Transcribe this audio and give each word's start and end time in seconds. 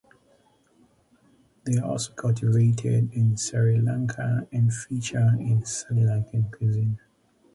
They 1.63 1.77
are 1.77 1.85
also 1.85 2.11
cultivated 2.13 3.13
in 3.13 3.37
Sri 3.37 3.79
Lanka 3.79 4.47
and 4.51 4.73
feature 4.73 5.35
in 5.37 5.63
Sri 5.63 5.97
Lankan 5.97 6.51
cuisine. 6.51 6.97